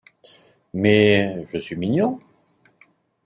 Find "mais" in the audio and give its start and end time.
0.73-1.45